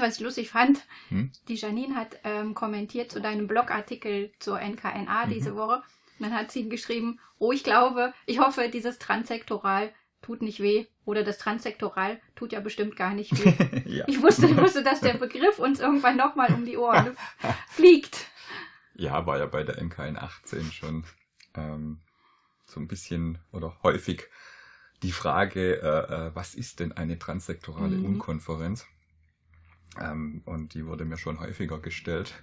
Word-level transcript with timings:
du, 0.00 0.06
was 0.06 0.16
ich 0.16 0.24
lustig 0.24 0.50
fand? 0.50 0.84
Hm? 1.08 1.30
Die 1.48 1.54
Janine 1.56 1.94
hat 1.96 2.16
ähm, 2.24 2.54
kommentiert 2.54 3.10
zu 3.10 3.20
deinem 3.20 3.46
Blogartikel 3.46 4.32
zur 4.38 4.60
NKNA 4.60 5.26
diese 5.26 5.52
Mhm. 5.52 5.56
Woche. 5.56 5.82
Und 6.18 6.26
dann 6.26 6.34
hat 6.34 6.50
sie 6.52 6.68
geschrieben, 6.68 7.18
oh, 7.38 7.52
ich 7.52 7.64
glaube, 7.64 8.14
ich 8.26 8.38
hoffe, 8.38 8.68
dieses 8.72 8.98
Transsektoral 8.98 9.92
tut 10.22 10.42
nicht 10.42 10.60
weh. 10.60 10.86
Oder 11.04 11.22
das 11.24 11.38
Transsektoral 11.38 12.20
tut 12.34 12.52
ja 12.52 12.60
bestimmt 12.60 12.96
gar 12.96 13.12
nicht 13.14 13.32
weh. 13.44 13.82
ja. 13.98 14.04
Ich 14.08 14.22
wusste, 14.22 14.46
ich 14.46 14.56
wusste, 14.56 14.82
dass 14.82 15.00
der 15.00 15.14
Begriff 15.14 15.58
uns 15.58 15.80
irgendwann 15.80 16.16
nochmal 16.16 16.52
um 16.54 16.64
die 16.64 16.76
Ohren 16.78 17.16
fliegt. 17.68 18.26
ja, 18.94 19.26
war 19.26 19.38
ja 19.38 19.46
bei 19.46 19.64
der 19.64 19.82
MKN 19.82 20.16
18 20.16 20.72
schon 20.72 21.04
ähm, 21.56 22.00
so 22.64 22.80
ein 22.80 22.88
bisschen 22.88 23.38
oder 23.52 23.76
häufig 23.82 24.24
die 25.02 25.12
Frage, 25.12 25.82
äh, 25.82 26.14
äh, 26.28 26.30
was 26.34 26.54
ist 26.54 26.80
denn 26.80 26.92
eine 26.92 27.18
transsektorale 27.18 27.96
Mhm. 27.96 28.04
Unkonferenz? 28.06 28.86
Ähm, 30.00 30.42
und 30.44 30.74
die 30.74 30.86
wurde 30.86 31.04
mir 31.04 31.16
schon 31.16 31.40
häufiger 31.40 31.78
gestellt. 31.78 32.34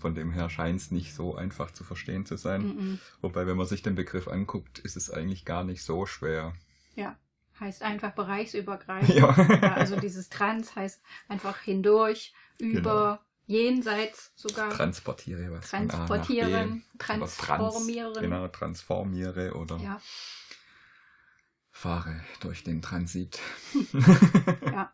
Von 0.00 0.14
dem 0.14 0.30
her 0.32 0.48
scheint 0.48 0.80
es 0.80 0.90
nicht 0.90 1.14
so 1.14 1.34
einfach 1.36 1.70
zu 1.72 1.84
verstehen 1.84 2.24
zu 2.24 2.36
sein. 2.36 2.62
Mhm. 2.62 2.98
Wobei, 3.20 3.46
wenn 3.46 3.56
man 3.56 3.66
sich 3.66 3.82
den 3.82 3.94
Begriff 3.94 4.28
anguckt, 4.28 4.78
ist 4.78 4.96
es 4.96 5.10
eigentlich 5.10 5.44
gar 5.44 5.62
nicht 5.64 5.82
so 5.82 6.06
schwer. 6.06 6.54
Ja, 6.94 7.16
heißt 7.58 7.82
einfach 7.82 8.12
bereichsübergreifend. 8.12 9.10
Ja. 9.14 9.34
Ja, 9.62 9.74
also 9.74 9.96
dieses 10.00 10.28
Trans 10.30 10.74
heißt 10.74 11.02
einfach 11.28 11.58
hindurch, 11.60 12.32
über, 12.58 13.20
jenseits 13.46 14.32
sogar. 14.36 14.70
Transportiere 14.70 15.50
was. 15.50 15.68
transportieren, 15.68 16.82
Oder 16.94 16.98
trans- 16.98 17.36
transformieren. 17.36 18.14
Genau, 18.22 18.48
transformiere 18.48 19.52
oder 19.54 19.76
Ja, 19.78 20.00
fahre 21.70 22.20
durch 22.40 22.64
den 22.64 22.80
Transit. 22.82 23.38
ja. 24.62 24.92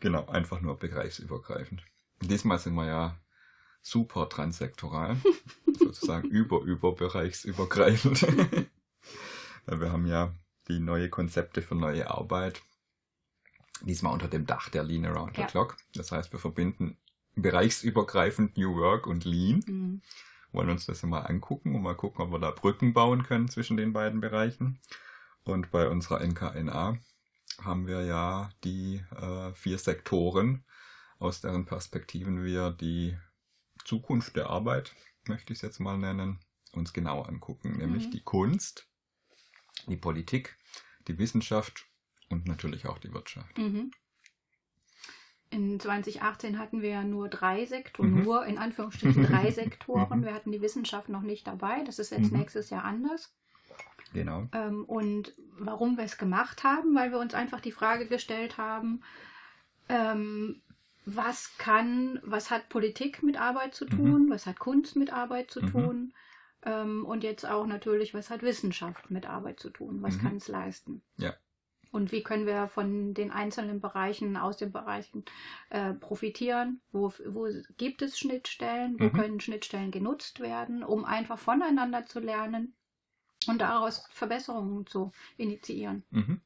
Genau, 0.00 0.26
einfach 0.26 0.60
nur 0.60 0.78
begriffsübergreifend. 0.78 1.82
Diesmal 2.22 2.58
sind 2.58 2.74
wir 2.74 2.86
ja 2.86 3.18
super 3.82 4.28
transsektoral, 4.28 5.16
sozusagen 5.78 6.28
über 6.28 6.60
über 6.62 6.94
bereichsübergreifend. 6.94 8.22
Wir 9.66 9.92
haben 9.92 10.06
ja 10.06 10.34
die 10.68 10.80
neue 10.80 11.08
Konzepte 11.10 11.62
für 11.62 11.74
neue 11.74 12.10
Arbeit. 12.10 12.62
Diesmal 13.82 14.12
unter 14.12 14.26
dem 14.28 14.46
Dach 14.46 14.68
der 14.68 14.82
Lean 14.82 15.04
Around 15.06 15.36
the 15.36 15.42
Ja. 15.42 15.46
Clock. 15.46 15.76
Das 15.94 16.10
heißt, 16.12 16.32
wir 16.32 16.38
verbinden 16.40 16.96
bereichsübergreifend 17.36 18.56
New 18.56 18.74
Work 18.76 19.06
und 19.06 19.24
Lean. 19.24 19.62
Mhm. 19.66 20.02
wollen 20.52 20.70
uns 20.70 20.86
das 20.86 21.02
mal 21.04 21.20
angucken 21.20 21.74
und 21.76 21.82
mal 21.82 21.94
gucken, 21.94 22.24
ob 22.24 22.32
wir 22.32 22.38
da 22.40 22.50
Brücken 22.50 22.92
bauen 22.92 23.22
können 23.22 23.48
zwischen 23.48 23.76
den 23.76 23.92
beiden 23.92 24.20
Bereichen. 24.20 24.80
Und 25.44 25.70
bei 25.70 25.88
unserer 25.88 26.20
NKNA 26.20 26.98
haben 27.62 27.86
wir 27.86 28.04
ja 28.04 28.50
die 28.64 29.04
äh, 29.16 29.52
vier 29.54 29.78
Sektoren, 29.78 30.64
aus 31.18 31.40
deren 31.40 31.66
Perspektiven 31.66 32.42
wir 32.44 32.70
die 32.70 33.16
Zukunft 33.84 34.36
der 34.36 34.48
Arbeit, 34.48 34.94
möchte 35.26 35.52
ich 35.52 35.58
es 35.58 35.62
jetzt 35.62 35.80
mal 35.80 35.98
nennen, 35.98 36.38
uns 36.72 36.92
genau 36.92 37.22
angucken. 37.22 37.76
Nämlich 37.76 38.06
Mhm. 38.06 38.10
die 38.12 38.22
Kunst, 38.22 38.88
die 39.86 39.96
Politik, 39.96 40.56
die 41.08 41.18
Wissenschaft 41.18 41.86
und 42.28 42.46
natürlich 42.46 42.86
auch 42.86 42.98
die 42.98 43.12
Wirtschaft. 43.12 43.58
Mhm. 43.58 43.90
In 45.50 45.80
2018 45.80 46.58
hatten 46.58 46.80
wir 46.80 46.90
ja 46.90 47.02
nur 47.02 47.28
drei 47.28 47.64
Sektoren, 47.66 48.12
Mhm. 48.14 48.22
nur 48.22 48.46
in 48.46 48.56
Anführungsstrichen 48.56 49.24
drei 49.24 49.50
Sektoren. 49.50 50.20
Mhm. 50.20 50.24
Wir 50.24 50.34
hatten 50.34 50.52
die 50.52 50.60
Wissenschaft 50.62 51.08
noch 51.08 51.22
nicht 51.22 51.46
dabei. 51.46 51.82
Das 51.84 51.98
ist 51.98 52.10
jetzt 52.10 52.30
Mhm. 52.30 52.38
nächstes 52.38 52.70
Jahr 52.70 52.84
anders. 52.84 53.34
Genau. 54.12 54.46
Ähm, 54.52 54.84
und 54.84 55.34
warum 55.58 55.96
wir 55.96 56.04
es 56.04 56.18
gemacht 56.18 56.64
haben, 56.64 56.94
weil 56.94 57.10
wir 57.12 57.18
uns 57.18 57.34
einfach 57.34 57.60
die 57.60 57.72
Frage 57.72 58.06
gestellt 58.06 58.58
haben, 58.58 59.02
ähm, 59.88 60.62
was 61.04 61.56
kann, 61.58 62.20
was 62.22 62.50
hat 62.50 62.68
Politik 62.68 63.22
mit 63.22 63.40
Arbeit 63.40 63.74
zu 63.74 63.86
tun, 63.86 64.28
was 64.30 64.46
hat 64.46 64.58
Kunst 64.58 64.96
mit 64.96 65.12
Arbeit 65.12 65.50
zu 65.50 65.60
Mhm. 65.60 65.66
tun 65.66 66.14
ähm, 66.62 67.04
und 67.06 67.24
jetzt 67.24 67.46
auch 67.46 67.66
natürlich, 67.66 68.14
was 68.14 68.30
hat 68.30 68.42
Wissenschaft 68.42 69.10
mit 69.10 69.28
Arbeit 69.28 69.60
zu 69.60 69.70
tun, 69.70 70.02
was 70.02 70.16
Mhm. 70.16 70.22
kann 70.22 70.36
es 70.36 70.48
leisten. 70.48 71.02
Ja. 71.16 71.34
Und 71.92 72.12
wie 72.12 72.22
können 72.22 72.46
wir 72.46 72.68
von 72.68 73.14
den 73.14 73.32
einzelnen 73.32 73.80
Bereichen, 73.80 74.36
aus 74.36 74.56
den 74.56 74.70
Bereichen 74.70 75.24
äh, 75.70 75.92
profitieren? 75.92 76.80
Wo, 76.92 77.12
wo 77.26 77.48
gibt 77.78 78.02
es 78.02 78.16
Schnittstellen? 78.16 79.00
Wo 79.00 79.06
Mhm. 79.06 79.12
können 79.12 79.40
Schnittstellen 79.40 79.90
genutzt 79.90 80.38
werden, 80.38 80.84
um 80.84 81.04
einfach 81.04 81.38
voneinander 81.38 82.06
zu 82.06 82.20
lernen 82.20 82.74
und 83.46 83.58
daraus 83.60 84.04
Verbesserungen 84.12 84.86
zu 84.86 85.12
initiieren? 85.36 86.04
Mhm. 86.12 86.40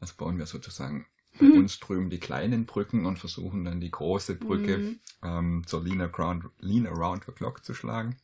Also 0.00 0.14
bauen 0.18 0.36
wir 0.36 0.44
sozusagen 0.44 1.06
Mhm. 1.40 1.52
bei 1.52 1.58
uns 1.58 1.80
drüben 1.80 2.10
die 2.10 2.20
kleinen 2.20 2.66
Brücken 2.66 3.06
und 3.06 3.18
versuchen 3.18 3.64
dann 3.64 3.80
die 3.80 3.90
große 3.90 4.34
Brücke 4.36 4.78
Mhm. 4.78 5.00
ähm, 5.22 5.62
zur 5.66 5.82
Lean 5.82 6.02
Around, 6.02 6.44
Lean 6.58 6.86
Around 6.86 7.24
the 7.24 7.32
Clock 7.32 7.64
zu 7.64 7.72
schlagen. 7.72 8.18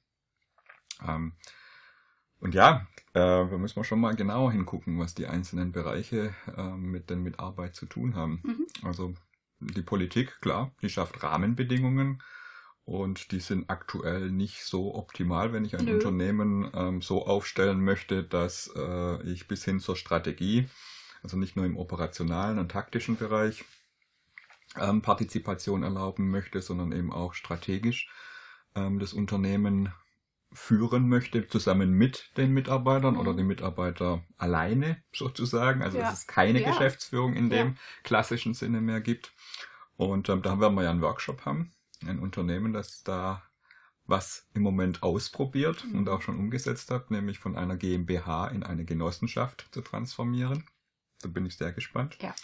Ähm, 1.06 1.32
und 2.40 2.54
ja, 2.54 2.86
äh, 3.14 3.20
da 3.20 3.44
müssen 3.58 3.76
wir 3.76 3.84
schon 3.84 4.00
mal 4.00 4.14
genau 4.14 4.50
hingucken, 4.50 4.98
was 4.98 5.14
die 5.14 5.26
einzelnen 5.26 5.72
Bereiche 5.72 6.34
ähm, 6.56 6.90
mit 6.90 7.10
denn 7.10 7.22
mit 7.22 7.40
Arbeit 7.40 7.74
zu 7.74 7.86
tun 7.86 8.14
haben. 8.14 8.44
Mhm. 8.44 8.66
Also 8.82 9.14
die 9.60 9.82
Politik, 9.82 10.40
klar, 10.40 10.72
die 10.82 10.88
schafft 10.88 11.22
Rahmenbedingungen 11.22 12.22
und 12.88 13.32
die 13.32 13.40
sind 13.40 13.68
aktuell 13.68 14.30
nicht 14.30 14.64
so 14.64 14.94
optimal, 14.94 15.52
wenn 15.52 15.66
ich 15.66 15.76
ein 15.76 15.84
Nö. 15.84 15.92
Unternehmen 15.92 16.70
ähm, 16.74 17.02
so 17.02 17.26
aufstellen 17.26 17.84
möchte, 17.84 18.24
dass 18.24 18.72
äh, 18.74 19.22
ich 19.30 19.46
bis 19.46 19.62
hin 19.62 19.78
zur 19.78 19.94
Strategie, 19.94 20.70
also 21.22 21.36
nicht 21.36 21.54
nur 21.54 21.66
im 21.66 21.76
operationalen 21.76 22.58
und 22.58 22.70
taktischen 22.72 23.18
Bereich, 23.18 23.64
ähm, 24.76 25.02
Partizipation 25.02 25.82
erlauben 25.82 26.30
möchte, 26.30 26.62
sondern 26.62 26.92
eben 26.92 27.12
auch 27.12 27.34
strategisch 27.34 28.08
ähm, 28.74 28.98
das 28.98 29.12
Unternehmen 29.12 29.92
führen 30.52 31.10
möchte, 31.10 31.46
zusammen 31.46 31.90
mit 31.92 32.30
den 32.38 32.52
Mitarbeitern 32.52 33.14
Mhm. 33.14 33.20
oder 33.20 33.34
die 33.34 33.44
Mitarbeiter 33.44 34.24
alleine 34.38 35.02
sozusagen. 35.12 35.82
Also 35.82 35.98
Ja. 35.98 36.04
dass 36.04 36.20
es 36.20 36.26
keine 36.26 36.60
Ja. 36.60 36.70
Geschäftsführung 36.70 37.34
in 37.34 37.50
dem 37.50 37.68
Ja. 37.68 37.74
klassischen 38.02 38.54
Sinne 38.54 38.80
mehr 38.80 39.02
gibt. 39.02 39.34
Und 39.96 40.30
ähm, 40.30 40.40
da 40.40 40.58
werden 40.58 40.74
wir 40.74 40.84
ja 40.84 40.90
einen 40.90 41.02
Workshop 41.02 41.44
haben, 41.44 41.72
ein 42.06 42.18
Unternehmen, 42.18 42.72
das 42.72 43.02
da 43.02 43.42
was 44.06 44.48
im 44.54 44.62
Moment 44.62 45.02
ausprobiert 45.02 45.84
Mhm. 45.84 45.98
und 45.98 46.08
auch 46.08 46.22
schon 46.22 46.38
umgesetzt 46.38 46.90
hat, 46.90 47.10
nämlich 47.10 47.38
von 47.38 47.56
einer 47.56 47.76
GmbH 47.76 48.48
in 48.48 48.62
eine 48.62 48.84
Genossenschaft 48.84 49.68
zu 49.70 49.82
transformieren. 49.82 50.64
Da 51.22 51.28
bin 51.28 51.44
ich 51.46 51.56
sehr 51.56 51.72
gespannt. 51.72 52.16
Ja. 52.22 52.34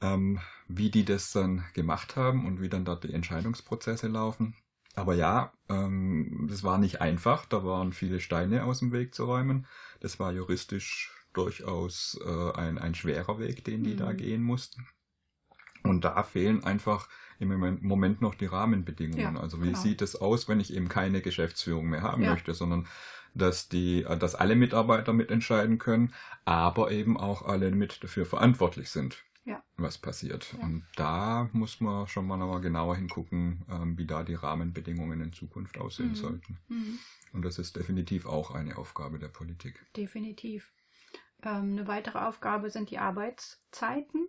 Ähm, 0.00 0.40
wie 0.68 0.90
die 0.90 1.04
das 1.04 1.32
dann 1.32 1.64
gemacht 1.74 2.16
haben 2.16 2.46
und 2.46 2.60
wie 2.60 2.68
dann 2.68 2.84
dort 2.84 3.04
die 3.04 3.12
Entscheidungsprozesse 3.12 4.08
laufen. 4.08 4.56
Aber 4.94 5.14
ja, 5.14 5.52
ähm, 5.68 6.46
das 6.50 6.64
war 6.64 6.78
nicht 6.78 7.00
einfach. 7.00 7.46
Da 7.46 7.64
waren 7.64 7.92
viele 7.92 8.20
Steine 8.20 8.64
aus 8.64 8.80
dem 8.80 8.92
Weg 8.92 9.14
zu 9.14 9.24
räumen. 9.24 9.66
Das 10.00 10.18
war 10.18 10.32
juristisch 10.32 11.12
durchaus 11.32 12.18
äh, 12.24 12.52
ein, 12.52 12.78
ein 12.78 12.94
schwerer 12.94 13.38
Weg, 13.38 13.64
den 13.64 13.84
die 13.84 13.96
da 13.96 14.12
Mhm. 14.12 14.16
gehen 14.16 14.42
mussten. 14.42 14.86
Und 15.84 16.04
da 16.04 16.22
fehlen 16.22 16.64
einfach 16.64 17.08
im 17.42 17.78
Moment- 17.82 18.22
noch 18.22 18.34
die 18.34 18.46
Rahmenbedingungen. 18.46 19.34
Ja, 19.34 19.40
also 19.40 19.60
wie 19.62 19.66
genau. 19.66 19.78
sieht 19.78 20.00
es 20.02 20.16
aus, 20.16 20.48
wenn 20.48 20.60
ich 20.60 20.72
eben 20.72 20.88
keine 20.88 21.20
Geschäftsführung 21.20 21.86
mehr 21.88 22.02
haben 22.02 22.22
Ja. 22.22 22.30
möchte, 22.30 22.54
sondern 22.54 22.86
dass 23.34 23.68
die, 23.68 24.02
äh, 24.02 24.16
dass 24.18 24.34
alle 24.34 24.54
Mitarbeiter 24.56 25.12
mitentscheiden 25.12 25.78
können, 25.78 26.12
aber 26.44 26.90
eben 26.90 27.16
auch 27.16 27.42
alle 27.42 27.70
mit 27.70 28.02
dafür 28.04 28.26
verantwortlich 28.26 28.90
sind, 28.90 29.24
Ja. 29.44 29.62
was 29.76 29.98
passiert. 29.98 30.54
Und 30.60 30.84
da 30.96 31.48
muss 31.52 31.80
man 31.80 32.06
schon 32.08 32.26
mal 32.26 32.36
nochmal 32.36 32.60
genauer 32.60 32.96
hingucken, 32.96 33.64
ähm, 33.70 33.96
wie 33.98 34.06
da 34.06 34.22
die 34.22 34.34
Rahmenbedingungen 34.34 35.20
in 35.20 35.32
Zukunft 35.32 35.78
aussehen 35.78 36.10
Mhm. 36.10 36.14
sollten. 36.16 36.58
Mhm. 36.68 36.98
Und 37.32 37.42
das 37.44 37.58
ist 37.58 37.76
definitiv 37.76 38.26
auch 38.26 38.50
eine 38.50 38.76
Aufgabe 38.76 39.18
der 39.18 39.28
Politik. 39.28 39.84
Definitiv. 39.96 40.70
Ähm, 41.42 41.72
eine 41.72 41.86
weitere 41.88 42.18
Aufgabe 42.18 42.68
sind 42.70 42.90
die 42.90 42.98
Arbeitszeiten. 42.98 44.28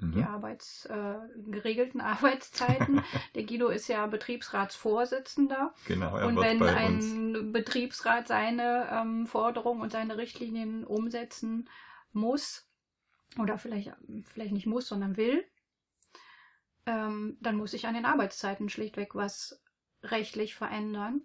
Mhm. 0.00 0.12
die 0.14 0.22
Arbeits, 0.24 0.86
äh, 0.86 1.14
geregelten 1.46 2.00
Arbeitszeiten. 2.02 3.02
Der 3.34 3.44
Guido 3.44 3.68
ist 3.68 3.88
ja 3.88 4.06
Betriebsratsvorsitzender. 4.06 5.74
Genau, 5.86 6.16
er 6.16 6.26
und 6.26 6.40
wenn 6.40 6.58
bei 6.60 6.74
uns. 6.86 7.04
ein 7.06 7.52
Betriebsrat 7.52 8.28
seine 8.28 8.88
ähm, 8.90 9.26
Forderungen 9.26 9.82
und 9.82 9.92
seine 9.92 10.16
Richtlinien 10.18 10.84
umsetzen 10.84 11.68
muss, 12.12 12.66
oder 13.38 13.58
vielleicht, 13.58 13.92
vielleicht 14.24 14.52
nicht 14.52 14.66
muss, 14.66 14.88
sondern 14.88 15.16
will, 15.16 15.44
ähm, 16.86 17.36
dann 17.40 17.56
muss 17.56 17.72
ich 17.74 17.86
an 17.86 17.94
den 17.94 18.04
Arbeitszeiten 18.06 18.68
schlichtweg 18.68 19.14
was 19.14 19.62
rechtlich 20.02 20.54
verändern. 20.54 21.22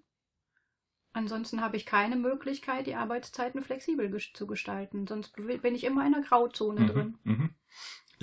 Ansonsten 1.14 1.62
habe 1.62 1.78
ich 1.78 1.86
keine 1.86 2.16
Möglichkeit, 2.16 2.88
die 2.88 2.96
Arbeitszeiten 2.96 3.62
flexibel 3.62 4.16
zu 4.34 4.48
gestalten. 4.48 5.06
Sonst 5.08 5.36
bin 5.36 5.76
ich 5.76 5.84
immer 5.84 6.06
in 6.06 6.14
einer 6.14 6.26
Grauzone 6.26 6.82
Mhm, 6.82 6.88
drin. 6.88 7.18
mhm. 7.24 7.50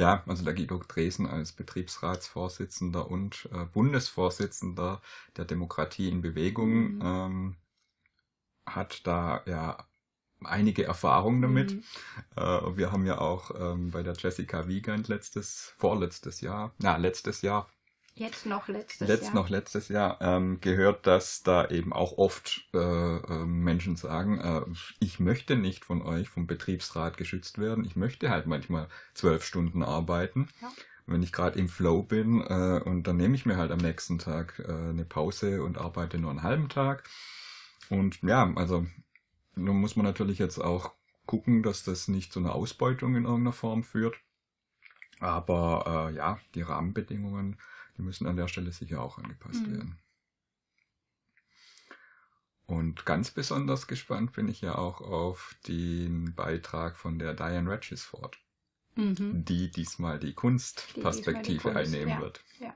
Ja, 0.01 0.23
also 0.27 0.43
der 0.45 0.55
Guido 0.55 0.79
Dresen 0.89 1.27
als 1.27 1.53
Betriebsratsvorsitzender 1.53 3.11
und 3.11 3.51
äh, 3.53 3.67
Bundesvorsitzender 3.67 5.03
der 5.37 5.45
Demokratie 5.45 6.09
in 6.09 6.23
Bewegung 6.23 6.95
Mhm. 6.95 7.01
ähm, 7.05 7.57
hat 8.67 9.07
da 9.07 9.43
ja 9.47 9.77
einige 10.43 10.85
Erfahrungen 10.85 11.43
damit. 11.43 11.73
Mhm. 11.75 11.83
Äh, 12.37 12.77
wir 12.77 12.93
haben 12.93 13.05
ja 13.05 13.19
auch 13.19 13.51
ähm, 13.55 13.91
bei 13.91 14.03
der 14.03 14.15
Jessica 14.15 14.69
Wiegand 14.69 15.09
letztes, 15.09 15.75
vorletztes 15.77 16.41
Jahr, 16.41 16.73
na, 16.79 16.97
letztes 16.97 17.43
Jahr, 17.43 17.69
Jetzt 18.21 18.45
noch 18.45 18.69
letztes 18.69 19.09
letzt 19.09 19.25
Jahr. 19.25 19.35
noch 19.35 19.49
letztes 19.49 19.89
Jahr 19.89 20.21
ähm, 20.21 20.61
gehört, 20.61 21.07
dass 21.07 21.43
da 21.43 21.67
eben 21.69 21.95
auch 21.95 22.19
oft 22.19 22.69
äh, 22.75 22.77
äh, 22.77 23.47
Menschen 23.47 23.97
sagen, 23.97 24.39
äh, 24.39 24.61
ich 24.99 25.21
möchte 25.21 25.57
nicht 25.57 25.87
von 25.87 26.03
euch 26.03 26.29
vom 26.29 26.47
Betriebsrat 26.47 27.17
geschützt 27.17 27.59
werden. 27.59 27.83
Ich 27.83 27.97
möchte 27.97 28.29
halt 28.29 28.47
manchmal 28.47 28.89
zwölf 29.15 29.43
Stunden 29.43 29.83
arbeiten. 29.83 30.49
Ja. 30.61 30.69
Wenn 31.07 31.23
ich 31.23 31.33
gerade 31.33 31.59
im 31.59 31.71
Flow 31.71 32.03
bin 32.03 32.43
äh, 32.43 32.83
und 32.85 33.05
dann 33.05 33.17
nehme 33.17 33.35
ich 33.35 33.47
mir 33.47 33.57
halt 33.57 33.71
am 33.71 33.79
nächsten 33.79 34.19
Tag 34.19 34.59
äh, 34.59 34.71
eine 34.71 35.07
Pause 35.07 35.63
und 35.63 35.79
arbeite 35.79 36.19
nur 36.19 36.31
einen 36.31 36.43
halben 36.43 36.69
Tag. 36.69 37.05
Und 37.89 38.21
ja, 38.21 38.53
also 38.55 38.87
nun 39.55 39.81
muss 39.81 39.97
man 39.97 40.05
natürlich 40.05 40.39
jetzt 40.39 40.59
auch 40.59 40.93
gucken, 41.25 41.63
dass 41.63 41.85
das 41.85 42.07
nicht 42.07 42.35
zu 42.35 42.41
einer 42.41 42.55
Ausbeutung 42.55 43.17
in 43.17 43.25
irgendeiner 43.25 43.55
Form 43.55 43.83
führt. 43.83 44.17
Aber 45.21 46.11
äh, 46.11 46.17
ja, 46.17 46.39
die 46.55 46.63
Rahmenbedingungen, 46.63 47.57
die 48.01 48.07
müssen 48.07 48.27
an 48.27 48.37
der 48.37 48.49
Stelle 48.49 48.73
sicher 48.73 49.03
auch 49.03 49.19
angepasst 49.19 49.67
Mhm. 49.67 49.73
werden. 49.77 49.99
Und 52.65 53.05
ganz 53.05 53.31
besonders 53.31 53.87
gespannt 53.89 54.33
bin 54.33 54.49
ich 54.49 54.63
ja 54.63 54.77
auch 54.77 55.03
auf 55.03 55.55
den 55.69 56.35
Beitrag 56.35 56.97
von 56.97 57.19
der 57.19 57.35
Diane 57.35 57.71
Regisford, 57.71 58.39
Mhm. 58.95 59.45
die 59.45 59.71
diesmal 59.71 60.19
die 60.19 60.33
Kunstperspektive 60.33 61.61
Kunst, 61.73 61.77
einnehmen 61.77 62.09
ja, 62.09 62.21
wird. 62.21 62.43
ja. 62.59 62.75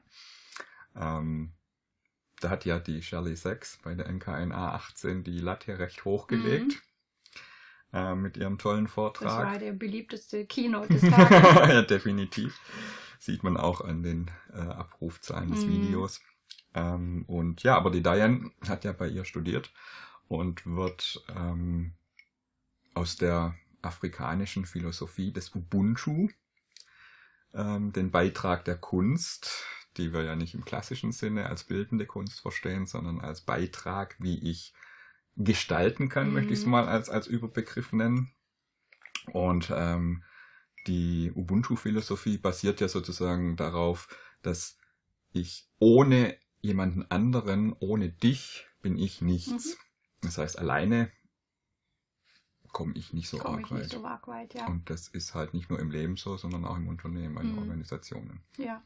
Ähm, 0.94 1.54
da 2.40 2.50
hat 2.50 2.66
ja 2.66 2.78
die 2.78 3.00
Shirley 3.02 3.34
Sachs 3.36 3.78
bei 3.82 3.94
der 3.94 4.06
NKNA 4.08 4.74
18 4.74 5.24
die 5.24 5.38
Latte 5.38 5.78
recht 5.78 6.04
hochgelegt 6.04 6.82
äh, 7.94 8.14
mit 8.14 8.36
ihrem 8.36 8.58
tollen 8.58 8.82
Mhm. 8.82 8.86
Das 8.86 8.92
Vortrag. 8.92 9.46
war 9.46 9.58
der 9.58 9.72
beliebteste 9.72 10.44
Keynote 10.44 10.88
des 10.88 11.00
Tages. 11.10 11.54
ja, 11.54 11.82
definitiv. 11.82 12.58
Sieht 13.24 13.42
man 13.42 13.56
auch 13.56 13.80
an 13.80 14.02
den 14.02 14.30
äh, 14.52 14.58
Abrufzahlen 14.58 15.48
des 15.48 15.66
Mhm. 15.66 15.72
Videos. 15.72 16.20
Ähm, 16.74 17.24
und 17.26 17.62
ja, 17.62 17.74
aber 17.74 17.90
die 17.90 18.02
Diane 18.02 18.50
hat 18.68 18.84
ja 18.84 18.92
bei 18.92 19.08
ihr 19.08 19.24
studiert 19.24 19.72
und 20.28 20.66
wird 20.66 21.24
ähm, 21.34 21.94
aus 22.92 23.16
der 23.16 23.54
afrikanischen 23.80 24.66
Philosophie 24.66 25.32
des 25.32 25.54
Ubuntu 25.54 26.28
ähm, 27.54 27.94
den 27.94 28.10
Beitrag 28.10 28.66
der 28.66 28.76
Kunst, 28.76 29.64
die 29.96 30.12
wir 30.12 30.22
ja 30.22 30.36
nicht 30.36 30.52
im 30.52 30.66
klassischen 30.66 31.12
Sinne 31.12 31.46
als 31.46 31.64
bildende 31.64 32.04
Kunst 32.04 32.42
verstehen, 32.42 32.84
sondern 32.84 33.22
als 33.22 33.40
Beitrag, 33.40 34.16
wie 34.18 34.50
ich 34.50 34.74
gestalten 35.34 36.10
kann, 36.10 36.28
Mhm. 36.28 36.34
möchte 36.34 36.52
ich 36.52 36.60
es 36.60 36.66
mal 36.66 36.88
als, 36.88 37.08
als 37.08 37.26
Überbegriff 37.26 37.94
nennen. 37.94 38.34
Und 39.32 39.72
ähm, 39.74 40.24
die 40.86 41.32
Ubuntu-Philosophie 41.34 42.38
basiert 42.38 42.80
ja 42.80 42.88
sozusagen 42.88 43.56
darauf, 43.56 44.08
dass 44.42 44.76
ich 45.32 45.68
ohne 45.78 46.36
jemanden 46.60 47.02
anderen, 47.10 47.74
ohne 47.78 48.10
dich, 48.10 48.66
bin 48.80 48.96
ich 48.98 49.20
nichts. 49.20 49.76
Das 50.22 50.38
heißt, 50.38 50.58
alleine 50.58 51.10
komme 52.72 52.92
ich 52.96 53.12
nicht 53.12 53.28
so 53.28 53.38
Komme 53.38 53.58
arg 53.58 53.66
ich 53.66 53.70
nicht 53.70 53.82
weit. 53.84 53.90
so 53.90 54.04
arg 54.06 54.26
weit, 54.28 54.54
ja. 54.54 54.66
Und 54.66 54.90
das 54.90 55.08
ist 55.08 55.34
halt 55.34 55.54
nicht 55.54 55.70
nur 55.70 55.78
im 55.78 55.90
Leben 55.90 56.16
so, 56.16 56.36
sondern 56.36 56.64
auch 56.64 56.76
im 56.76 56.88
Unternehmen, 56.88 57.36
in 57.38 57.52
Mhm. 57.52 57.58
Organisationen. 57.58 58.42
Ja. 58.56 58.82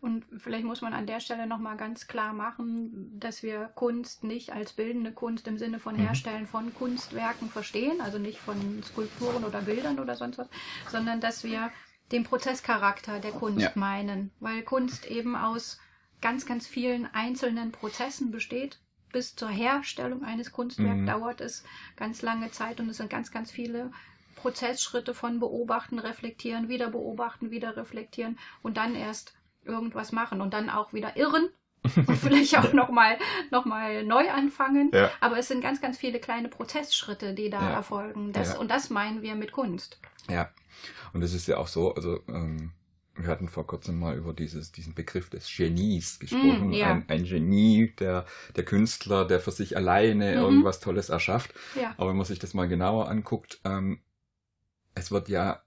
Und 0.00 0.24
vielleicht 0.36 0.64
muss 0.64 0.80
man 0.80 0.92
an 0.92 1.06
der 1.06 1.18
Stelle 1.18 1.46
nochmal 1.46 1.76
ganz 1.76 2.06
klar 2.06 2.32
machen, 2.32 3.18
dass 3.18 3.42
wir 3.42 3.70
Kunst 3.74 4.22
nicht 4.22 4.52
als 4.52 4.72
bildende 4.72 5.10
Kunst 5.12 5.48
im 5.48 5.58
Sinne 5.58 5.80
von 5.80 5.96
Mhm. 5.96 6.00
Herstellen 6.00 6.46
von 6.46 6.72
Kunstwerken 6.72 7.50
verstehen, 7.50 8.00
also 8.00 8.18
nicht 8.18 8.38
von 8.38 8.82
Skulpturen 8.84 9.44
oder 9.44 9.60
Bildern 9.62 9.98
oder 9.98 10.14
sonst 10.14 10.38
was, 10.38 10.48
sondern 10.88 11.20
dass 11.20 11.42
wir 11.42 11.72
den 12.12 12.22
Prozesscharakter 12.22 13.18
der 13.18 13.32
Kunst 13.32 13.58
Ja. 13.60 13.72
meinen, 13.74 14.30
weil 14.38 14.62
Kunst 14.62 15.04
eben 15.06 15.34
aus 15.34 15.78
ganz, 16.20 16.46
ganz 16.46 16.66
vielen 16.66 17.06
einzelnen 17.12 17.72
Prozessen 17.72 18.30
besteht. 18.30 18.78
Bis 19.12 19.34
zur 19.34 19.48
Herstellung 19.48 20.22
eines 20.22 20.52
Kunstwerks 20.52 21.00
Mhm. 21.00 21.06
dauert 21.06 21.40
es 21.40 21.64
ganz 21.96 22.22
lange 22.22 22.50
Zeit 22.50 22.78
und 22.78 22.88
es 22.88 22.98
sind 22.98 23.10
ganz, 23.10 23.30
ganz 23.32 23.50
viele 23.50 23.90
Prozessschritte 24.36 25.12
von 25.14 25.40
beobachten, 25.40 25.98
reflektieren, 25.98 26.68
wieder 26.68 26.90
beobachten, 26.90 27.50
wieder 27.50 27.76
reflektieren 27.76 28.38
und 28.62 28.76
dann 28.76 28.94
erst 28.94 29.34
irgendwas 29.68 30.12
machen 30.12 30.40
und 30.40 30.52
dann 30.54 30.70
auch 30.70 30.92
wieder 30.92 31.16
irren 31.16 31.48
und 32.08 32.16
vielleicht 32.16 32.58
auch 32.58 32.72
nochmal 32.72 33.18
noch 33.52 33.64
mal 33.64 34.04
neu 34.04 34.28
anfangen. 34.30 34.90
Ja. 34.92 35.10
Aber 35.20 35.38
es 35.38 35.46
sind 35.48 35.60
ganz, 35.60 35.80
ganz 35.80 35.96
viele 35.96 36.18
kleine 36.18 36.48
Prozessschritte, 36.48 37.34
die 37.34 37.50
da 37.50 37.60
Ja. 37.62 37.70
erfolgen. 37.70 38.32
Das, 38.32 38.54
Ja. 38.54 38.58
Und 38.58 38.70
das 38.70 38.90
meinen 38.90 39.22
wir 39.22 39.34
mit 39.36 39.52
Kunst. 39.52 40.00
Ja, 40.28 40.50
und 41.12 41.22
es 41.22 41.32
ist 41.34 41.46
ja 41.46 41.56
auch 41.56 41.68
so, 41.68 41.94
also 41.94 42.20
ähm, 42.28 42.72
wir 43.14 43.28
hatten 43.28 43.48
vor 43.48 43.66
kurzem 43.66 43.98
mal 43.98 44.16
über 44.16 44.32
dieses, 44.32 44.70
diesen 44.72 44.94
Begriff 44.94 45.30
des 45.30 45.48
Genies 45.56 46.18
gesprochen. 46.20 46.68
Mm, 46.68 46.72
ja. 46.72 46.86
ein, 46.90 47.04
ein 47.08 47.24
Genie, 47.24 47.92
der, 47.98 48.26
der 48.54 48.64
Künstler, 48.64 49.24
der 49.24 49.40
für 49.40 49.50
sich 49.52 49.76
alleine 49.76 50.32
Mhm. 50.36 50.42
irgendwas 50.42 50.80
Tolles 50.80 51.08
erschafft. 51.08 51.52
Aber 51.96 52.10
wenn 52.10 52.16
man 52.16 52.26
sich 52.26 52.38
das 52.38 52.54
mal 52.54 52.68
genauer 52.68 53.08
anguckt, 53.08 53.60
ähm, 53.64 54.00
es 54.94 55.10
wird 55.10 55.28
ja 55.28 55.62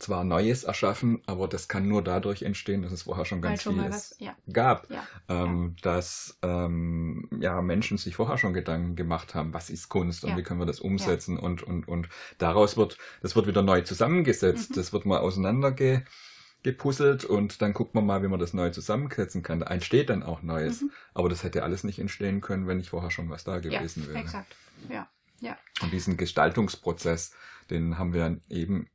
zwar 0.00 0.24
Neues 0.24 0.64
erschaffen, 0.64 1.22
aber 1.26 1.46
das 1.48 1.68
kann 1.68 1.86
nur 1.88 2.02
dadurch 2.02 2.42
entstehen, 2.42 2.82
dass 2.82 2.92
es 2.92 3.02
vorher 3.02 3.24
schon 3.24 3.42
Weil 3.42 3.50
ganz 3.50 3.66
mal 3.66 3.72
vieles 3.84 4.16
ja, 4.18 4.36
gab. 4.52 4.88
ja, 4.90 5.06
Ähm, 5.28 5.76
dass 5.82 6.38
ähm, 6.42 7.28
ja 7.40 7.60
Menschen 7.62 7.98
sich 7.98 8.16
vorher 8.16 8.38
schon 8.38 8.52
Gedanken 8.52 8.96
gemacht 8.96 9.34
haben, 9.34 9.52
was 9.54 9.70
ist 9.70 9.88
Kunst 9.88 10.24
und 10.24 10.30
Ja. 10.30 10.36
wie 10.36 10.42
können 10.42 10.60
wir 10.60 10.66
das 10.66 10.80
umsetzen 10.80 11.38
und 11.38 11.62
und 11.62 11.86
und 11.88 12.08
daraus 12.38 12.76
wird 12.76 12.98
das 13.22 13.36
wird 13.36 13.46
wieder 13.46 13.62
neu 13.62 13.82
zusammengesetzt, 13.82 14.70
Mhm. 14.70 14.74
das 14.74 14.92
wird 14.92 15.06
mal 15.06 15.18
auseinander 15.18 15.70
ge, 15.72 16.00
gepuzzelt 16.62 17.24
und 17.24 17.62
dann 17.62 17.72
guckt 17.72 17.94
man 17.94 18.04
mal, 18.04 18.22
wie 18.22 18.28
man 18.28 18.38
das 18.40 18.52
neu 18.52 18.70
zusammensetzen 18.70 19.42
kann. 19.42 19.60
Da 19.60 19.66
entsteht 19.66 20.10
dann 20.10 20.22
auch 20.22 20.42
Neues, 20.42 20.82
Mhm. 20.82 20.90
aber 21.14 21.28
das 21.28 21.42
hätte 21.42 21.62
alles 21.62 21.84
nicht 21.84 21.98
entstehen 21.98 22.40
können, 22.40 22.66
wenn 22.66 22.76
nicht 22.76 22.90
vorher 22.90 23.10
schon 23.10 23.30
was 23.30 23.44
da 23.44 23.54
ja, 23.54 23.60
gewesen 23.60 24.06
wäre. 24.08 24.18
exakt. 24.18 24.54
Ja, 24.90 25.08
ja. 25.40 25.56
Und 25.82 25.92
diesen 25.92 26.16
Gestaltungsprozess, 26.18 27.32
den 27.70 27.96
haben 27.98 28.12
wir 28.12 28.38
eben 28.50 28.88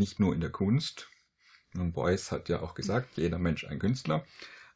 nicht 0.00 0.18
nur 0.18 0.34
in 0.34 0.40
der 0.40 0.50
Kunst. 0.50 1.08
Und 1.76 1.92
Beuys 1.92 2.32
hat 2.32 2.48
ja 2.48 2.60
auch 2.62 2.74
gesagt, 2.74 3.16
jeder 3.16 3.38
Mensch 3.38 3.64
ein 3.64 3.78
Künstler. 3.78 4.24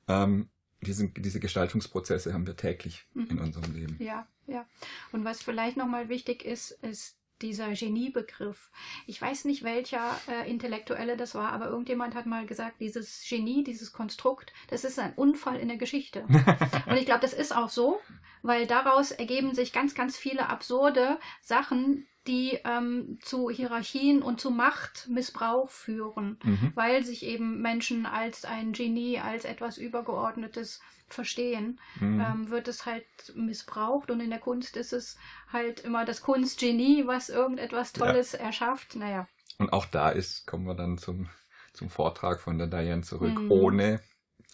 Ähm, 0.07 0.49
diesen, 0.81 1.13
diese 1.15 1.41
Gestaltungsprozesse 1.41 2.33
haben 2.33 2.47
wir 2.47 2.57
täglich 2.57 3.07
Mhm. 3.15 3.27
in 3.31 3.39
unserem 3.41 3.75
Leben. 3.75 3.97
Ja, 3.99 4.29
ja. 4.47 4.65
Und 5.11 5.25
was 5.25 5.43
vielleicht 5.43 5.77
nochmal 5.77 6.09
wichtig 6.09 6.45
ist, 6.45 6.71
ist 6.71 7.19
dieser 7.43 7.73
Geniebegriff. 7.73 8.71
Ich 9.07 9.21
weiß 9.21 9.45
nicht, 9.47 9.65
welcher 9.65 10.17
äh, 10.29 10.49
Intellektuelle 10.49 11.17
das 11.17 11.35
war, 11.35 11.51
aber 11.53 11.67
irgendjemand 11.67 12.15
hat 12.15 12.27
mal 12.27 12.47
gesagt, 12.47 12.81
dieses 12.81 13.25
Genie, 13.29 13.65
dieses 13.65 13.93
Konstrukt, 13.93 14.53
das 14.69 14.85
ist 14.85 14.99
ein 15.01 15.15
Unfall 15.15 15.59
in 15.59 15.69
der 15.69 15.77
Geschichte. 15.77 16.23
Und 16.87 16.97
ich 16.97 17.07
glaube, 17.07 17.21
das 17.23 17.33
ist 17.33 17.55
auch 17.55 17.71
so, 17.71 18.01
weil 18.43 18.67
daraus 18.67 19.11
ergeben 19.11 19.55
sich 19.55 19.73
ganz, 19.73 19.95
ganz 19.95 20.17
viele 20.17 20.49
absurde 20.49 21.19
Sachen, 21.43 22.07
die 22.27 22.59
ähm, 22.65 23.19
zu 23.23 23.51
Hierarchien 23.51 24.23
und 24.23 24.41
zu 24.41 24.51
Machtmissbrauch 24.51 25.69
führen 25.71 26.39
Mhm. 26.43 26.73
weil 26.75 27.05
sich 27.05 27.25
eben 27.25 27.61
Menschen 27.61 28.07
als 28.07 28.45
ein 28.45 28.73
Genie, 28.73 29.19
als 29.21 29.45
etwas 29.45 29.77
Übergeordnetes 29.79 30.81
verstehen, 31.09 31.79
Mhm. 32.01 32.21
ähm, 32.21 32.51
wird 32.51 32.67
es 32.69 32.87
halt 32.87 33.07
missbraucht 33.35 34.11
und 34.11 34.21
in 34.21 34.31
der 34.31 34.39
Kunst 34.41 34.77
ist 34.77 34.93
es 34.93 35.19
halt 35.53 35.81
immer 35.81 36.05
das 36.05 36.23
Kunstgenie, 36.23 37.07
was 37.07 37.29
irgendetwas 37.29 37.93
Ja. 37.97 38.07
Tolles 38.07 38.35
erschafft. 38.35 38.97
Naja, 38.97 39.29
Und 39.59 39.73
auch 39.73 39.87
da 39.87 40.09
ist, 40.11 40.47
kommen 40.47 40.65
wir 40.67 40.75
dann 40.75 40.99
zum, 40.99 41.29
zum 41.75 41.89
Vortrag 41.91 42.41
von 42.41 42.59
der 42.59 42.67
Diane 42.69 43.03
zurück. 43.03 43.39
Mhm. 43.39 43.51
Ohne 43.53 44.01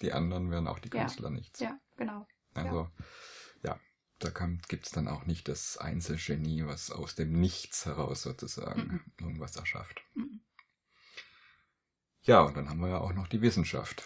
die 0.03 0.13
anderen 0.13 0.51
wären 0.51 0.67
auch 0.67 0.79
die 0.81 0.91
Ja. 0.93 1.03
Künstler 1.03 1.31
nichts. 1.31 1.61
ja, 1.61 1.79
genau. 1.97 2.27
Also, 2.55 2.89
ja, 3.63 3.79
da 4.21 4.31
gibt 4.69 4.87
es 4.87 4.93
dann 4.93 5.09
auch 5.09 5.27
nicht 5.27 5.49
das 5.49 5.77
Einzelgenie, 5.79 6.67
was 6.67 6.91
aus 6.91 7.15
dem 7.15 7.33
Nichts 7.33 7.87
heraus 7.87 8.23
sozusagen 8.23 9.01
irgendwas 9.19 9.57
erschafft. 9.57 10.03
Mhm. 10.15 10.41
Ja, 12.23 12.43
und 12.43 12.57
dann 12.57 12.69
haben 12.69 12.81
wir 12.81 12.89
ja 12.91 12.99
auch 12.99 13.15
noch 13.15 13.29
die 13.29 13.41
Wissenschaft. 13.41 14.05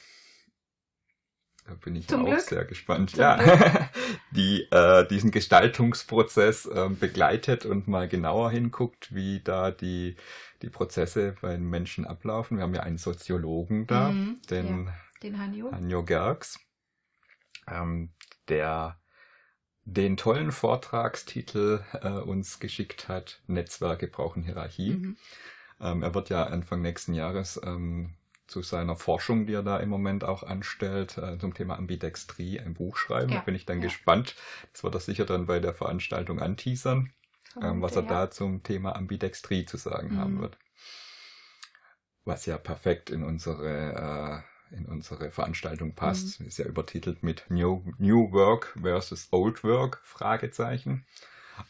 Da 1.67 1.75
bin 1.75 1.97
ich 1.97 2.07
Zum 2.07 2.21
ja 2.21 2.27
auch 2.27 2.37
Glück. 2.37 2.49
sehr 2.49 2.65
gespannt. 2.65 3.11
Zum 3.11 3.21
ja, 3.21 3.39
die 4.31 4.63
äh, 4.71 5.07
diesen 5.09 5.31
Gestaltungsprozess 5.31 6.69
ähm, 6.73 6.99
begleitet 6.99 7.65
und 7.67 7.89
mal 7.89 8.07
genauer 8.07 8.51
hinguckt, 8.51 9.15
wie 9.15 9.41
da 9.41 9.71
die, 9.71 10.17
die 10.63 10.69
Prozesse 10.71 11.35
bei 11.41 11.53
den 11.53 11.69
Menschen 11.69 12.07
ablaufen. 12.07 12.59
Wir 12.59 12.65
haben 12.65 12.75
ja 12.75 12.83
einen 12.83 12.99
Soziologen 12.99 13.87
da, 13.87 14.11
Mhm, 14.11 14.43
den 14.51 14.91
Den 15.23 15.39
Hanjo. 15.39 15.73
Hanjo 15.73 16.05
Gerks, 16.05 16.61
ähm, 17.67 18.13
der 18.49 19.01
den 19.85 20.17
tollen 20.17 20.51
Vortragstitel 20.53 21.81
äh, 22.03 22.09
uns 22.09 22.59
geschickt 22.61 23.09
hat, 23.09 23.41
Netzwerke 23.47 24.07
brauchen 24.09 24.43
Hierarchie. 24.43 24.95
Mhm. 24.95 25.17
Ähm, 25.81 26.03
er 26.03 26.15
wird 26.15 26.31
ja 26.31 26.45
Anfang 26.45 26.81
nächsten 26.81 27.15
Jahres 27.15 27.61
ähm, 27.65 28.15
zu 28.47 28.63
seiner 28.63 28.97
Forschung, 28.97 29.47
die 29.47 29.55
er 29.55 29.63
da 29.63 29.79
im 29.79 29.89
Moment 29.89 30.25
auch 30.25 30.43
anstellt, 30.43 31.19
äh, 31.19 31.39
zum 31.39 31.55
Thema 31.55 31.77
Ambidextrie 31.79 32.61
ein 32.61 32.75
Buch 32.75 32.97
schreiben. 32.97 33.31
Ja, 33.33 33.39
Da 33.39 33.45
bin 33.45 33.55
ich 33.55 33.67
dann 33.67 33.79
ja. 33.79 33.85
gespannt. 33.85 34.37
Das 34.73 34.85
wird 34.85 34.95
er 34.95 35.01
sicher 35.01 35.25
dann 35.25 35.47
bei 35.47 35.61
der 35.61 35.75
Veranstaltung 35.75 36.41
anteasern. 36.41 37.13
ähm, 37.63 37.83
was 37.83 37.95
er 37.97 38.03
ja. 38.03 38.09
da 38.09 38.31
zum 38.31 38.63
Thema 38.65 38.97
Ambidextrie 38.97 39.65
zu 39.65 39.77
sagen 39.77 40.15
Mhm. 40.15 40.19
haben 40.19 40.41
wird. 40.41 40.59
Was 42.25 42.47
ja 42.47 42.57
perfekt 42.59 43.11
in 43.11 43.23
unsere, 43.23 44.43
äh, 44.45 44.54
in 44.75 44.87
unsere 44.87 45.31
Veranstaltung 45.31 45.95
passt. 45.95 46.41
Mhm. 46.41 46.47
Ist 46.47 46.59
ja 46.59 46.67
übertitelt 46.67 47.23
mit 47.23 47.45
New, 47.49 47.83
New 47.99 48.33
Work 48.33 48.77
versus 48.81 49.29
Old 49.31 49.65
Work, 49.65 50.01
Fragezeichen. 50.05 51.07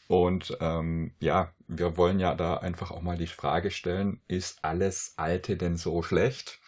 Und 0.08 0.56
ähm, 0.60 1.12
ja, 1.20 1.52
wir 1.68 1.96
wollen 1.96 2.18
ja 2.18 2.34
da 2.34 2.56
einfach 2.56 2.90
auch 2.90 3.02
mal 3.02 3.18
die 3.18 3.26
Frage 3.26 3.70
stellen, 3.70 4.20
ist 4.28 4.64
alles 4.64 5.14
Alte 5.16 5.56
denn 5.56 5.76
so 5.76 6.02
schlecht 6.02 6.58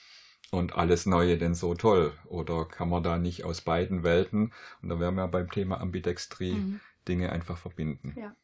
und 0.50 0.76
alles 0.76 1.07
Neue 1.07 1.38
denn 1.38 1.55
so 1.55 1.75
toll? 1.75 2.12
Oder 2.26 2.66
kann 2.66 2.88
man 2.90 3.02
da 3.02 3.19
nicht 3.19 3.45
aus 3.45 3.62
beiden 3.62 4.02
Welten, 4.02 4.52
und 4.83 4.88
da 4.90 5.00
wären 5.00 5.14
wir 5.14 5.28
beim 5.28 5.50
Thema 5.50 5.81
Ambidextrie, 5.81 6.55
Mhm. 6.55 6.81
Dinge 7.09 7.33
einfach 7.33 7.57
verbinden? 7.57 8.14
Ja. 8.19 8.35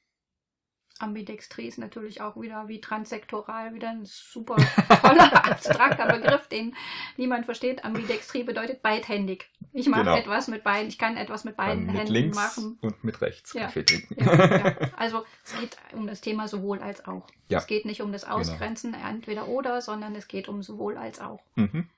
Ambidextrie 1.03 1.67
ist 1.67 1.79
natürlich 1.79 2.21
auch 2.21 2.41
wieder 2.41 2.69
wie 2.69 2.81
transsektoral 2.81 3.75
wieder 3.75 3.91
ein 3.91 4.05
super 4.05 4.57
toller 5.03 5.45
abstrakter 5.45 6.07
Begriff, 6.13 6.47
den 6.49 6.75
niemand 7.17 7.45
versteht. 7.45 7.85
Ambidextrie 7.85 8.45
bedeutet 8.45 8.83
beidhändig. 8.83 9.51
Ich 9.73 9.89
mache 9.89 10.03
Genau. 10.05 10.17
etwas 10.17 10.49
mit 10.49 10.63
beiden, 10.65 10.89
ich 10.89 10.99
kann 10.99 11.17
etwas 11.17 11.45
mit 11.45 11.57
beiden 11.57 11.87
mit 11.87 11.97
Händen 11.97 12.13
links 12.13 12.37
machen. 12.37 12.79
und 12.81 13.03
mit 13.05 13.21
rechts 13.21 13.53
Ja. 13.53 13.71
Ja, 13.75 14.47
ja. 14.57 14.77
Also 14.97 15.25
es 15.45 15.59
geht 15.59 15.77
um 15.93 16.07
das 16.07 16.21
Thema 16.21 16.49
sowohl 16.49 16.79
als 16.81 17.05
auch. 17.07 17.27
Es 17.49 17.67
geht 17.67 17.85
nicht 17.85 18.01
um 18.03 18.13
das 18.13 18.23
Genau. 18.23 18.37
Ausgrenzen 18.37 18.95
entweder 18.95 19.49
oder, 19.49 19.81
sondern 19.83 20.15
es 20.15 20.29
geht 20.29 20.49
um 20.49 20.63
sowohl 20.63 20.97
als 20.97 21.21
auch. 21.21 21.41
Mhm. 21.57 21.89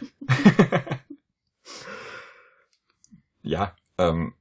ja, 3.42 3.74
ähm, 3.98 4.34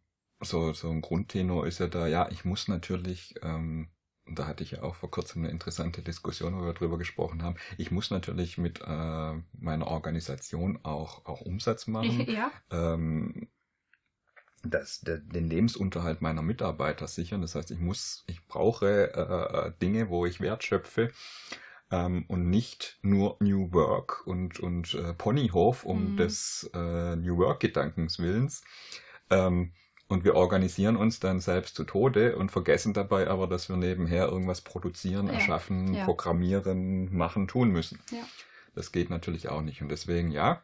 so, 0.46 0.74
so 0.74 0.90
ein 0.90 1.02
Grundtenor 1.02 1.68
ist 1.68 1.80
ja 1.80 1.88
da, 1.88 2.08
ja, 2.08 2.30
ich 2.32 2.46
muss 2.46 2.68
natürlich, 2.68 3.36
ähm, 3.44 3.90
da 4.28 4.48
hatte 4.48 4.64
ich 4.64 4.72
ja 4.72 4.84
auch 4.84 4.96
vor 4.96 5.12
kurzem 5.12 5.44
eine 5.44 5.52
interessante 5.52 6.02
Diskussion, 6.02 6.58
wo 6.60 6.66
wir 6.66 6.74
drüber 6.74 6.98
gesprochen 6.98 7.44
haben, 7.44 7.58
ich 7.78 7.92
muss 7.92 8.10
natürlich 8.12 8.58
mit 8.58 8.82
äh, 8.82 9.34
meiner 9.60 9.88
Organisation 9.88 10.80
auch, 10.84 11.26
auch 11.26 11.42
Umsatz 11.42 11.88
machen. 11.88 12.26
ja, 12.28 12.52
ähm, 12.72 13.48
das, 14.64 15.02
der, 15.02 15.18
den 15.18 15.48
Lebensunterhalt 15.48 16.22
meiner 16.22 16.42
Mitarbeiter 16.42 17.08
sichern. 17.08 17.42
Das 17.42 17.54
heißt, 17.56 17.70
ich 17.72 17.80
muss, 17.80 18.24
ich 18.28 18.48
brauche 18.48 19.14
äh, 19.14 19.72
Dinge, 19.80 20.10
wo 20.10 20.26
ich 20.26 20.42
Wert 20.42 20.64
schöpfe 20.64 21.12
ähm, 21.92 22.26
und 22.28 22.50
nicht 22.50 22.98
nur 23.02 23.38
New 23.40 23.72
Work 23.74 24.26
und, 24.26 24.60
und 24.60 24.94
äh, 24.96 25.14
Ponyhof 25.14 25.86
um 25.86 26.14
Mhm. 26.14 26.18
des 26.18 26.70
äh, 26.74 27.16
New 27.16 27.38
Work-Gedankens 27.38 28.20
willens. 28.20 28.64
Ähm, 29.30 29.74
und 30.08 30.24
wir 30.24 30.36
organisieren 30.36 30.96
uns 30.98 31.20
dann 31.20 31.40
selbst 31.40 31.76
zu 31.76 31.84
Tode 31.84 32.36
und 32.38 32.52
vergessen 32.52 32.94
dabei 32.94 33.28
aber, 33.28 33.48
dass 33.48 33.70
wir 33.70 33.76
nebenher 33.78 34.28
irgendwas 34.28 34.62
produzieren, 34.62 35.28
Ja, 35.28 35.34
erschaffen, 35.34 35.94
ja. 35.94 36.06
programmieren, 36.06 37.16
machen, 37.16 37.48
tun 37.48 37.70
müssen. 37.72 38.00
Ja. 38.12 38.20
Das 38.76 38.92
geht 38.92 39.10
natürlich 39.10 39.50
auch 39.50 39.62
nicht. 39.62 39.82
Und 39.82 39.90
deswegen, 39.90 40.32
ja, 40.32 40.62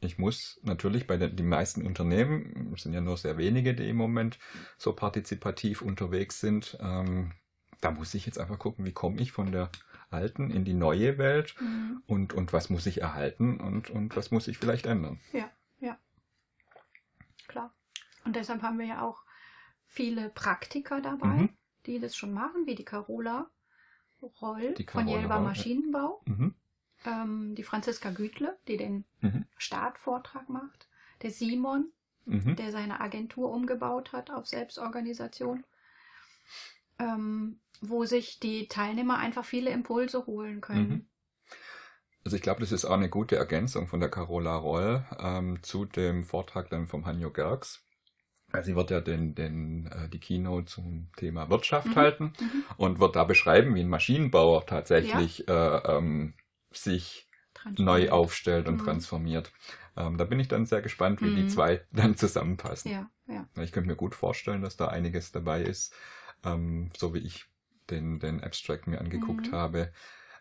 ich 0.00 0.18
muss 0.18 0.60
natürlich 0.62 1.06
bei 1.06 1.16
den 1.16 1.36
die 1.36 1.42
meisten 1.42 1.86
Unternehmen, 1.86 2.72
es 2.74 2.82
sind 2.82 2.92
ja 2.92 3.00
nur 3.00 3.16
sehr 3.16 3.38
wenige, 3.38 3.74
die 3.74 3.88
im 3.88 3.96
Moment 3.96 4.38
so 4.78 4.92
partizipativ 4.92 5.80
unterwegs 5.82 6.40
sind, 6.40 6.76
ähm, 6.80 7.32
da 7.80 7.90
muss 7.90 8.14
ich 8.14 8.26
jetzt 8.26 8.38
einfach 8.38 8.58
gucken, 8.58 8.84
wie 8.84 8.92
komme 8.92 9.20
ich 9.20 9.32
von 9.32 9.52
der 9.52 9.70
alten 10.10 10.50
in 10.50 10.64
die 10.64 10.74
neue 10.74 11.18
Welt 11.18 11.54
Mhm. 11.60 12.02
und, 12.06 12.32
und 12.32 12.52
was 12.52 12.70
muss 12.70 12.86
ich 12.86 13.00
erhalten 13.02 13.60
und, 13.60 13.90
und 13.90 14.16
was 14.16 14.30
muss 14.30 14.48
ich 14.48 14.58
vielleicht 14.58 14.86
ändern. 14.86 15.20
klar. 15.30 15.50
Und 18.26 18.36
deshalb 18.36 18.62
haben 18.62 18.78
wir 18.78 18.86
ja 18.86 19.02
auch 19.02 19.22
viele 19.84 20.28
Praktiker 20.30 21.00
dabei, 21.00 21.26
Mhm. 21.28 21.48
die 21.86 22.00
das 22.00 22.16
schon 22.16 22.32
machen, 22.32 22.66
wie 22.66 22.74
die 22.74 22.84
Carola 22.84 23.48
Roll 24.42 24.74
Die 24.74 24.84
von 24.84 25.06
Carola 25.06 25.22
Roll, 25.22 25.32
ja. 25.32 25.42
Maschinenbau, 25.44 26.22
Mhm. 26.26 26.54
ähm, 27.04 27.54
die 27.54 27.62
Franziska 27.62 28.10
Gütle, 28.10 28.58
die 28.66 28.76
den 28.76 29.04
Mhm. 29.20 29.44
Startvortrag 29.56 30.48
macht, 30.48 30.88
der 31.22 31.30
Simon, 31.30 31.92
Mhm. 32.24 32.56
der 32.56 32.72
seine 32.72 33.00
Agentur 33.00 33.52
umgebaut 33.52 34.12
hat 34.12 34.30
auf 34.30 34.46
Selbstorganisation, 34.46 35.64
ähm, 36.98 37.60
wo 37.80 38.04
sich 38.04 38.40
die 38.40 38.68
Teilnehmer 38.68 39.18
einfach 39.18 39.44
viele 39.44 39.70
Impulse 39.70 40.26
holen 40.26 40.60
können. 40.60 40.88
Mhm. 40.88 41.06
Also 42.24 42.36
ich 42.36 42.42
glaube, 42.42 42.60
das 42.60 42.72
ist 42.72 42.84
auch 42.84 42.94
eine 42.94 43.08
gute 43.08 43.36
Ergänzung 43.36 43.86
von 43.86 44.00
der 44.00 44.10
Carola 44.10 44.56
Roll 44.56 45.04
ähm, 45.20 45.62
zu 45.62 45.84
dem 45.84 46.24
Vortrag 46.24 46.68
dann 46.70 46.88
vom 46.88 47.06
Hanjo 47.06 47.30
Gerks. 47.30 47.85
Also 48.52 48.66
sie 48.66 48.76
wird 48.76 48.90
ja 48.90 49.00
den, 49.00 49.34
den, 49.34 49.86
äh, 49.86 50.08
die 50.08 50.20
Keynote 50.20 50.66
zum 50.66 51.10
Thema 51.16 51.50
Wirtschaft 51.50 51.88
Mhm. 51.88 51.96
halten 51.96 52.32
Mhm. 52.40 52.64
und 52.76 53.00
wird 53.00 53.16
da 53.16 53.24
beschreiben, 53.24 53.74
wie 53.74 53.80
ein 53.80 53.88
Maschinenbauer 53.88 54.66
tatsächlich 54.66 55.48
äh, 55.48 55.52
ähm, 55.52 56.34
sich 56.72 57.28
neu 57.76 58.10
aufstellt 58.10 58.68
und 58.68 58.78
Mhm. 58.78 58.84
transformiert. 58.84 59.52
Ähm, 59.96 60.16
da 60.16 60.24
bin 60.24 60.38
ich 60.40 60.48
dann 60.48 60.64
sehr 60.66 60.80
gespannt, 60.82 61.22
wie 61.22 61.30
die 61.32 61.42
Mhm. 61.42 61.48
zwei 61.48 61.80
dann 61.92 62.16
zusammenpassen. 62.16 62.92
Ja, 62.92 63.10
ja. 63.26 63.48
Ich 63.60 63.72
könnte 63.72 63.88
mir 63.88 63.96
gut 63.96 64.14
vorstellen, 64.14 64.62
dass 64.62 64.76
da 64.76 64.88
einiges 64.88 65.32
dabei 65.32 65.62
ist, 65.62 65.94
ähm, 66.44 66.90
so 66.96 67.14
wie 67.14 67.18
ich 67.18 67.46
den, 67.90 68.18
den 68.20 68.42
Abstract 68.42 68.86
mir 68.86 69.00
angeguckt 69.00 69.46
Mhm. 69.48 69.52
habe, 69.52 69.92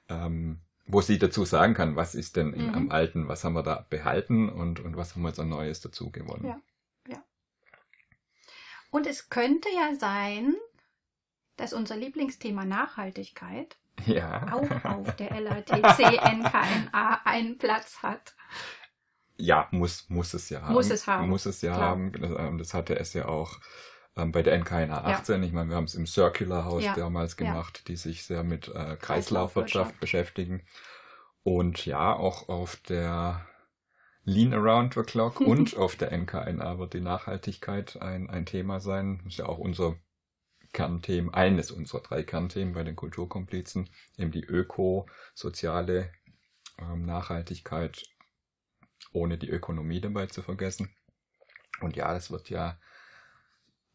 ähm, 0.09 0.62
wo 0.88 1.01
sie 1.01 1.17
dazu 1.17 1.45
sagen 1.45 1.74
kann, 1.74 1.95
was 1.95 2.15
ist 2.15 2.35
denn 2.35 2.53
in, 2.53 2.67
Mhm. 2.67 2.75
am 2.75 2.91
Alten, 2.91 3.27
was 3.27 3.43
haben 3.43 3.53
wir 3.53 3.63
da 3.63 3.85
behalten 3.89 4.50
und, 4.50 4.79
und 4.79 4.97
was 4.97 5.15
haben 5.15 5.24
wir 5.24 5.29
jetzt 5.29 5.39
an 5.39 5.50
Neues 5.50 5.81
dazu 5.81 6.12
gewonnen. 6.12 6.45
Ja. 6.47 6.62
Und 8.96 9.08
es 9.08 9.30
könnte 9.30 9.68
ja 9.75 9.94
sein, 10.00 10.56
dass 11.58 11.74
unser 11.74 11.98
Lieblingsthema 11.98 12.64
Nachhaltigkeit 12.64 13.75
Ja. 14.06 14.54
auch 14.54 14.86
auf 14.86 15.14
der 15.18 15.32
LATC 15.42 16.00
NKNA 16.24 17.22
einen 17.25 17.58
Platz 17.58 18.02
hat. 18.04 18.36
Ja, 19.36 19.68
muss, 19.72 20.10
muss 20.10 20.34
es 20.34 20.50
ja 20.50 20.62
haben. 20.62 20.72
Muss 20.75 20.90
es 20.90 21.08
haben, 21.08 21.28
Muss 21.28 21.46
es 21.46 21.62
ja 21.62 21.74
klar. 21.74 21.90
haben. 21.90 22.14
Das, 22.14 22.32
ähm, 22.40 22.58
das 22.58 22.74
hatte 22.74 22.98
es 22.98 23.12
ja 23.12 23.28
auch 23.28 23.60
ähm, 24.16 24.32
bei 24.32 24.42
der 24.44 24.58
NKNA 24.58 25.04
18. 25.04 25.44
Ich 25.44 25.52
meine, 25.52 25.72
wir 25.72 25.75
haben 25.75 25.84
es 25.84 25.96
im 25.96 26.08
Circular 26.08 26.64
House 26.64 26.86
Ja. 26.86 26.96
damals 26.96 27.34
Ja. 27.38 27.48
gemacht, 27.48 27.90
die 27.90 27.98
sich 27.98 28.24
sehr 28.24 28.46
mit 28.46 28.70
äh, 28.70 28.96
Kreislaufwirtschaft. 28.96 30.00
beschäftigen. 30.00 30.62
Und 31.44 31.86
ja, 31.86 32.14
auch 32.14 32.48
auf 32.48 32.78
der 32.78 33.46
Lean 34.25 34.53
Around 34.53 34.96
the 34.96 35.03
Clock 35.03 35.39
und 35.41 35.77
auf 35.77 35.96
der 35.96 36.12
NKNA 36.12 36.79
wird 36.79 36.94
die 36.94 37.01
Nachhaltigkeit 37.01 38.01
ein, 38.01 38.29
ein 38.29 38.46
Thema 38.46 38.79
sein. 38.79 39.20
Das 39.24 39.34
ist 39.34 39.39
ja 39.39 39.46
auch 39.46 39.60
unser 39.60 39.96
Kernthema, 40.74 41.34
eines 41.34 41.72
unserer 41.72 42.01
drei 42.01 42.24
Kernthemen 42.24 42.74
bei 42.74 42.84
den 42.84 42.96
Kulturkomplizen, 42.96 43.89
eben 44.17 44.32
die 44.32 44.44
öko-soziale 44.44 46.12
ähm, 46.79 47.05
Nachhaltigkeit, 47.05 48.03
ohne 49.13 49.38
die 49.38 49.50
Ökonomie 49.50 50.01
dabei 50.01 50.25
zu 50.27 50.41
vergessen. 50.41 50.94
Und 51.79 51.96
ja, 51.96 52.13
es 52.15 52.32
wird 52.32 52.50
ja 52.50 52.77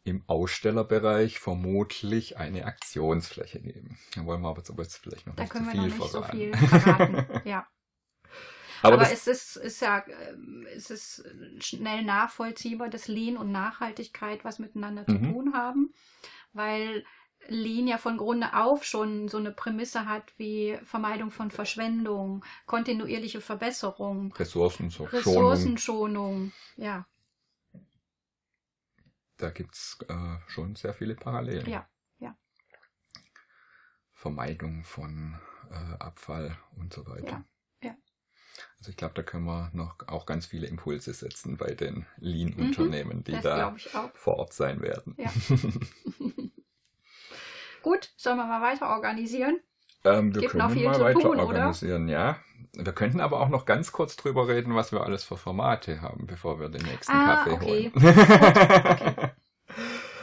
im 0.05 0.25
Ausstellerbereich 0.27 1.39
vermutlich 1.39 2.39
eine 2.39 2.65
Aktionsfläche 2.65 3.61
geben. 3.61 3.99
Da 4.15 4.25
wollen 4.25 4.41
wir 4.41 4.49
aber 4.49 4.63
jetzt 4.63 4.97
vielleicht 4.97 5.27
noch 5.27 5.37
Da 5.37 5.43
nicht 5.43 5.53
zu 5.53 5.59
können 5.59 5.67
wir 5.67 5.73
viel 5.73 5.81
noch 5.83 5.99
nicht 5.99 6.11
so 6.11 6.23
verraten. 6.23 6.39
viel 6.39 6.57
verraten. 6.57 7.41
Ja. 7.49 7.67
Aber 8.89 9.03
Aber, 9.03 9.11
es 9.11 9.27
ist, 9.27 9.57
ist 9.57 9.81
ja 9.83 10.05
ähm, 10.31 10.67
es 10.75 10.91
ist 10.91 11.25
schnell 11.61 12.03
nachvollziehbar, 12.05 12.89
dass 12.89 13.09
Lean 13.09 13.37
und 13.37 13.53
Nachhaltigkeit 13.53 14.45
was 14.45 14.59
miteinander 14.59 15.07
zu 15.07 15.19
Mhm. 15.19 15.19
tun 15.19 15.55
haben, 15.55 15.93
weil 16.53 17.05
Lean 17.49 17.87
ja 17.89 17.99
von 17.99 18.19
Grunde 18.19 18.55
auf 18.55 18.85
schon 18.85 19.29
so 19.29 19.39
eine 19.39 19.53
Prämisse 19.53 20.07
hat 20.07 20.33
wie 20.39 20.79
Vermeidung 20.85 21.31
von 21.31 21.51
Verschwendung, 21.51 22.45
kontinuierliche 22.67 23.41
Verbesserung, 23.41 24.35
Ressourcen, 24.39 24.91
so 24.91 25.07
Schonung, 25.13 25.73
Ressourcenschonung. 25.77 26.53
Ja, 26.77 27.07
da 29.39 29.51
gibt's 29.51 29.99
äh, 30.09 30.37
schon 30.47 30.77
sehr 30.77 30.95
viele 30.95 31.17
Parallelen. 31.17 31.75
ja, 31.75 31.89
ja, 32.19 32.37
Vermeidung 34.13 34.85
von 34.85 35.37
äh, 35.71 35.75
Abfall 35.99 36.57
und 36.77 36.93
so 36.93 37.07
weiter. 37.09 37.25
Ja. 37.27 37.45
Also 38.79 38.91
ich 38.91 38.97
glaube, 38.97 39.15
da 39.15 39.23
können 39.23 39.45
wir 39.45 39.71
noch 39.75 39.97
auch 40.07 40.25
ganz 40.27 40.47
viele 40.47 40.67
Impulse 40.67 41.13
setzen 41.13 41.57
bei 41.59 41.75
den 41.75 42.07
Lean-Unternehmen, 42.19 43.25
die 43.25 43.33
Mhm. 43.33 43.37
das 43.43 43.43
da 43.45 43.77
vor 44.15 44.37
Ort 44.39 44.53
sein 44.55 44.81
werden. 44.81 45.15
Ja. 45.19 45.31
Gut, 47.83 48.13
sollen 48.17 48.37
wir 48.39 48.47
mal 48.47 48.63
weiter 48.63 48.89
organisieren? 48.91 49.59
Ähm, 50.05 50.35
wir 50.35 50.41
Gibt 50.43 50.53
können 50.53 50.65
noch 50.69 50.73
viel 50.73 50.85
mal 50.87 50.95
zu 50.95 51.01
weiter 51.03 51.21
tun, 51.21 51.31
oder? 51.33 51.47
organisieren, 51.47 52.09
ja. 52.09 52.39
Wir 52.73 52.93
könnten 52.93 53.21
aber 53.21 53.41
auch 53.41 53.49
noch 53.49 53.65
ganz 53.67 53.91
kurz 53.93 54.17
drüber 54.17 54.49
reden, 54.49 54.75
was 54.75 54.93
wir 54.93 55.03
alles 55.03 55.25
für 55.25 55.37
Formate 55.37 56.01
haben, 56.03 56.27
bevor 56.27 56.61
wir 56.61 56.69
den 56.69 56.83
nächsten 56.83 57.13
Ah, 57.13 57.37
Kaffee 57.45 57.51
okay. 57.53 57.91
holen. 57.93 57.93
okay. 57.95 59.31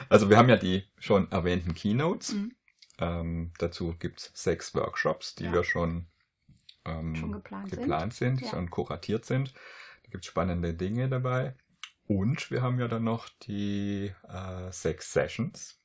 Also 0.10 0.30
wir 0.30 0.38
haben 0.38 0.48
ja 0.48 0.56
die 0.56 0.86
schon 0.98 1.30
erwähnten 1.32 1.74
Keynotes. 1.76 2.32
Mhm. 2.34 2.56
Ähm, 3.00 3.52
dazu 3.60 3.94
gibt's 4.00 4.32
sechs 4.34 4.74
Workshops, 4.74 5.36
die 5.36 5.44
Ja. 5.46 5.52
wir 5.54 5.64
schon, 5.66 6.08
ähm, 6.88 7.16
Schon 7.16 7.32
geplant 7.34 7.70
sind. 7.70 7.80
geplant 7.80 8.14
sind, 8.14 8.42
Ja. 8.42 8.50
schon 8.50 8.70
kuratiert 8.70 9.26
sind. 9.26 9.54
Da 10.04 10.10
gibt's 10.12 10.28
spannende 10.28 10.74
Dinge 10.74 11.10
dabei. 11.10 11.56
Und 12.08 12.50
wir 12.52 12.62
haben 12.62 12.80
ja 12.80 12.88
dann 12.88 13.04
noch 13.04 13.28
die 13.44 14.14
äh, 14.30 14.72
sechs 14.72 15.12
Sessions. 15.12 15.80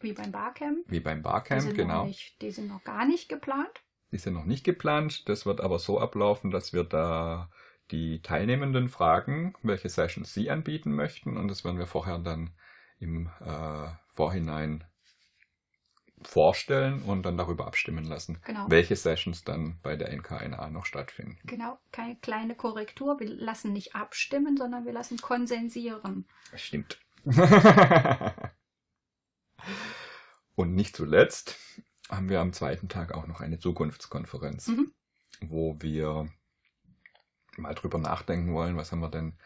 Wie 0.00 0.12
beim 0.12 0.30
Barcamp. 0.32 0.78
wie 0.86 1.00
beim 1.00 1.18
Die 1.18 1.22
Barcamp, 1.22 1.60
sind, 1.62 1.70
noch 1.72 1.76
genau. 1.76 2.04
nicht, 2.06 2.40
die 2.40 2.50
sind 2.50 2.68
noch 2.68 2.84
gar 2.84 3.04
nicht 3.04 3.28
geplant. 3.28 3.82
Die 4.12 4.18
sind 4.18 4.32
noch 4.34 4.44
nicht 4.46 4.64
geplant. 4.64 5.28
Das 5.28 5.44
wird 5.44 5.60
aber 5.60 5.78
so 5.78 6.00
ablaufen, 6.00 6.50
dass 6.50 6.72
wir 6.72 6.84
da 6.84 7.50
die 7.90 8.22
Teilnehmenden 8.22 8.88
fragen, 8.88 9.54
welche 9.62 9.88
Sessions 9.88 10.32
sie 10.32 10.50
anbieten 10.50 10.92
möchten. 10.94 11.36
Und 11.36 11.48
das 11.48 11.64
werden 11.64 11.78
wir 11.78 11.86
vorher 11.86 12.18
dann 12.18 12.50
im 13.00 13.28
äh, 13.40 13.88
Vorhinein 14.14 14.84
vorstellen 16.22 17.02
und 17.02 17.22
dann 17.24 17.36
darüber 17.36 17.66
abstimmen 17.66 18.04
lassen, 18.04 18.40
Genau. 18.44 18.66
welche 18.68 18.96
Sessions 18.96 19.44
dann 19.44 19.78
bei 19.82 19.96
der 19.96 20.12
NK1A 20.12 20.70
noch 20.70 20.84
stattfinden. 20.86 21.38
Genau, 21.44 21.78
keine 21.92 22.16
kleine 22.16 22.54
Korrektur. 22.54 23.20
Wir 23.20 23.28
lassen 23.28 23.72
nicht 23.72 23.94
abstimmen, 23.94 24.56
sondern 24.56 24.84
wir 24.84 24.92
lassen 24.92 25.18
konsensieren. 25.18 26.26
Stimmt. 26.54 26.98
und 30.54 30.74
nicht 30.74 30.96
zuletzt 30.96 31.56
haben 32.10 32.28
wir 32.28 32.40
am 32.40 32.52
zweiten 32.52 32.88
Tag 32.88 33.12
auch 33.12 33.26
noch 33.26 33.40
eine 33.40 33.58
Zukunftskonferenz, 33.58 34.68
Mhm. 34.68 34.92
wo 35.40 35.76
wir 35.80 36.28
mal 37.56 37.74
drüber 37.74 37.98
nachdenken 37.98 38.54
wollen, 38.54 38.76
was 38.76 38.92
haben 38.92 39.00
wir 39.00 39.10
denn 39.10 39.36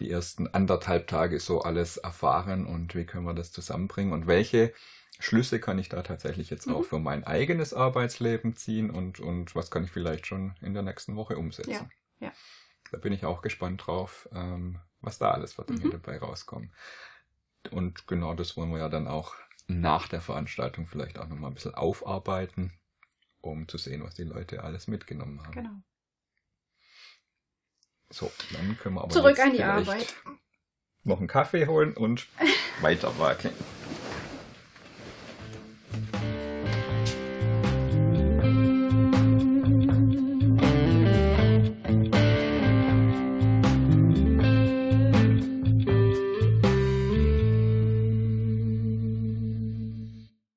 die 0.00 0.10
ersten 0.10 0.46
anderthalb 0.48 1.06
Tage 1.06 1.40
so 1.40 1.62
alles 1.62 1.96
erfahren 1.96 2.66
und 2.66 2.94
wie 2.94 3.04
können 3.06 3.24
wir 3.24 3.34
das 3.34 3.52
zusammenbringen 3.52 4.12
und 4.12 4.26
welche 4.26 4.72
Schlüsse 5.18 5.60
kann 5.60 5.78
ich 5.78 5.88
da 5.88 6.02
tatsächlich 6.02 6.50
jetzt 6.50 6.68
auch 6.68 6.80
Mhm. 6.80 6.84
für 6.84 6.98
mein 6.98 7.24
eigenes 7.24 7.72
Arbeitsleben 7.72 8.56
ziehen 8.56 8.90
und, 8.90 9.20
und 9.20 9.54
was 9.54 9.70
kann 9.70 9.84
ich 9.84 9.90
vielleicht 9.90 10.26
schon 10.26 10.54
in 10.60 10.74
der 10.74 10.82
nächsten 10.82 11.16
Woche 11.16 11.38
umsetzen. 11.38 11.90
Ja, 12.20 12.26
ja. 12.28 12.32
Da 12.92 12.98
bin 12.98 13.12
ich 13.12 13.24
auch 13.24 13.42
gespannt 13.42 13.86
drauf, 13.86 14.28
ähm, 14.32 14.78
was 15.00 15.18
da 15.18 15.30
alles 15.30 15.54
für 15.54 15.64
Dinge 15.64 15.86
Mhm. 15.86 15.90
dabei 15.90 16.18
rauskommen. 16.18 16.72
Und 17.70 18.06
genau 18.06 18.34
das 18.34 18.56
wollen 18.56 18.70
wir 18.70 18.78
ja 18.78 18.88
dann 18.88 19.08
auch 19.08 19.34
nach 19.66 20.08
der 20.08 20.20
Veranstaltung 20.20 20.86
vielleicht 20.86 21.18
auch 21.18 21.28
nochmal 21.28 21.50
ein 21.50 21.54
bisschen 21.54 21.74
aufarbeiten, 21.74 22.72
um 23.40 23.68
zu 23.68 23.78
sehen, 23.78 24.04
was 24.04 24.14
die 24.14 24.24
Leute 24.24 24.62
alles 24.64 24.88
mitgenommen 24.88 25.42
haben. 25.42 25.52
Genau. 25.52 25.70
So, 28.10 28.30
dann 28.52 28.78
können 28.78 28.94
wir 28.96 29.02
aber 29.02 29.10
Zurück 29.10 29.38
an 29.38 29.52
die 29.52 29.62
Arbeit. 29.62 30.14
noch 31.04 31.18
einen 31.18 31.28
Kaffee 31.28 31.66
holen 31.66 31.94
und 31.94 32.26
weiter 32.80 33.18
wackeln. 33.18 33.54